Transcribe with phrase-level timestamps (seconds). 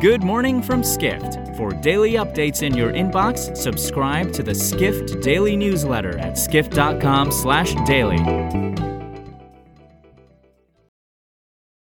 [0.00, 1.54] Good morning from Skift.
[1.58, 8.16] For daily updates in your inbox, subscribe to the Skift Daily newsletter at skift.com/daily.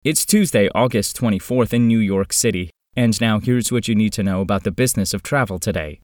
[0.05, 2.71] It's Tuesday, August 24th in New York City.
[2.95, 5.99] And now here's what you need to know about the business of travel today.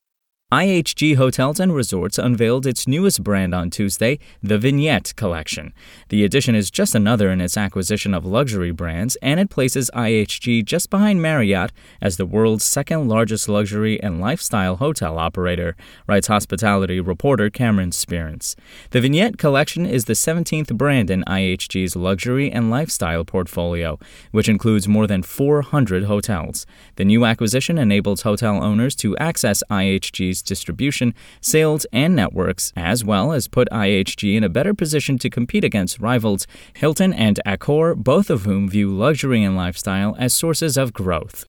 [0.52, 5.72] IHG Hotels and Resorts unveiled its newest brand on Tuesday, the Vignette Collection.
[6.08, 10.64] The addition is just another in its acquisition of luxury brands, and it places IHG
[10.64, 11.70] just behind Marriott
[12.02, 15.76] as the world's second largest luxury and lifestyle hotel operator,
[16.08, 18.56] writes hospitality reporter Cameron Sperance.
[18.90, 24.00] The Vignette Collection is the 17th brand in IHG's luxury and lifestyle portfolio,
[24.32, 26.66] which includes more than 400 hotels.
[26.96, 33.32] The new acquisition enables hotel owners to access IHG's distribution, sales, and networks, as well
[33.32, 38.30] as put IHG in a better position to compete against rivals Hilton and Accor, both
[38.30, 41.44] of whom view luxury and lifestyle as sources of growth.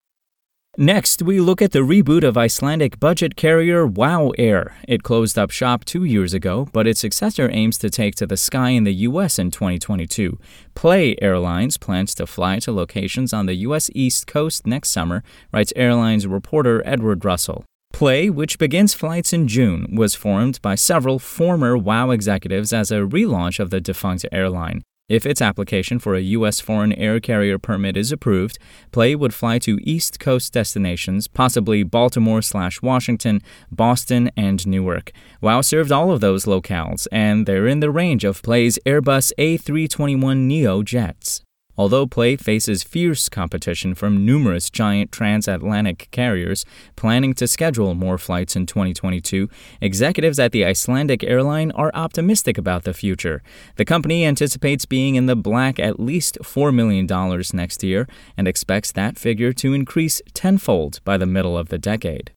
[0.78, 4.78] Next, we look at the reboot of Icelandic budget carrier WOW Air.
[4.88, 8.38] It closed up shop two years ago, but its successor aims to take to the
[8.38, 9.38] sky in the U.S.
[9.38, 10.40] in 2022.
[10.74, 13.90] Play Airlines plans to fly to locations on the U.S.
[13.94, 17.66] East Coast next summer, writes airlines reporter Edward Russell.
[17.92, 23.02] Play, which begins flights in June, was formed by several former WOW executives as a
[23.02, 24.82] relaunch of the defunct airline.
[25.10, 26.62] If its application for a U.S.
[26.62, 28.58] foreign air carrier permit is approved,
[28.94, 35.12] Play would fly to East Coast destinations, possibly Baltimore slash Washington, Boston, and Newark.
[35.42, 40.84] WOW served all of those locales, and they're in the range of Play's Airbus A321neo
[40.86, 41.42] jets.
[41.82, 46.64] Although Play faces fierce competition from numerous giant transatlantic carriers
[46.96, 49.50] planning to schedule more flights in 2022,
[49.82, 53.42] executives at the Icelandic airline are optimistic about the future.
[53.78, 57.08] The company anticipates being in the black at least $4 million
[57.52, 62.32] next year and expects that figure to increase tenfold by the middle of the decade.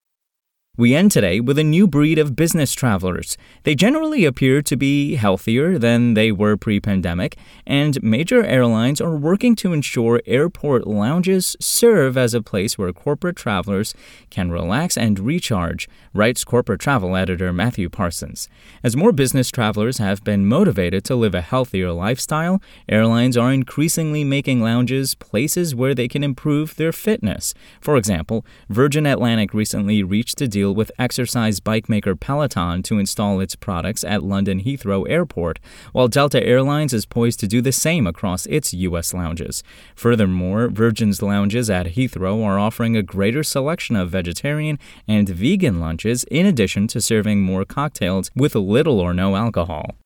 [0.77, 3.39] We end today with a new breed of business travelers.
[3.63, 9.15] They generally appear to be healthier than they were pre pandemic, and major airlines are
[9.15, 13.95] working to ensure airport lounges serve as a place where corporate travelers
[14.31, 18.49] can relax and recharge, writes corporate travel editor Matthew Parsons.
[18.83, 24.25] As more business travelers have been motivated to live a healthier lifestyle, airlines are increasingly
[24.25, 27.55] making lounges places where they can improve their fitness.
[27.81, 32.99] For example, Virgin Atlantic recently reached a deal deal with exercise bike maker Peloton to
[32.99, 35.61] install its products at London Heathrow Airport,
[35.93, 39.13] while Delta Airlines is poised to do the same across its U.S.
[39.13, 39.63] lounges.
[39.95, 46.25] Furthermore, Virgin's lounges at Heathrow are offering a greater selection of vegetarian and vegan lunches
[46.31, 49.97] in addition to serving more cocktails with little or no alcohol.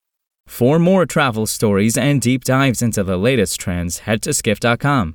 [0.48, 5.14] For more travel stories and deep dives into the latest trends, head to skift.com.